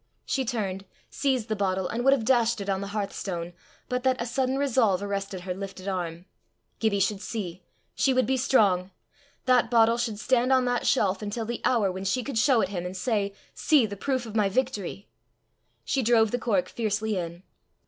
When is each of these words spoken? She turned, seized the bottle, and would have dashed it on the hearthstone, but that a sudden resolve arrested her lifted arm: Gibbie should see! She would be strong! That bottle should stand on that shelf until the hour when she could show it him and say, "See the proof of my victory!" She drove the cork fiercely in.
She 0.25 0.45
turned, 0.45 0.85
seized 1.11 1.47
the 1.47 1.55
bottle, 1.55 1.87
and 1.87 2.03
would 2.03 2.11
have 2.11 2.25
dashed 2.25 2.59
it 2.59 2.69
on 2.71 2.81
the 2.81 2.87
hearthstone, 2.87 3.53
but 3.87 4.01
that 4.01 4.19
a 4.19 4.25
sudden 4.25 4.57
resolve 4.57 5.03
arrested 5.03 5.41
her 5.41 5.53
lifted 5.53 5.87
arm: 5.87 6.25
Gibbie 6.79 6.99
should 6.99 7.21
see! 7.21 7.61
She 7.93 8.11
would 8.11 8.25
be 8.25 8.35
strong! 8.35 8.89
That 9.45 9.69
bottle 9.69 9.99
should 9.99 10.17
stand 10.19 10.51
on 10.51 10.65
that 10.65 10.87
shelf 10.87 11.21
until 11.21 11.45
the 11.45 11.61
hour 11.63 11.91
when 11.91 12.05
she 12.05 12.23
could 12.23 12.39
show 12.39 12.61
it 12.61 12.69
him 12.69 12.83
and 12.83 12.97
say, 12.97 13.35
"See 13.53 13.85
the 13.85 13.95
proof 13.95 14.25
of 14.25 14.35
my 14.35 14.49
victory!" 14.49 15.07
She 15.85 16.01
drove 16.01 16.31
the 16.31 16.39
cork 16.39 16.67
fiercely 16.67 17.15
in. 17.15 17.43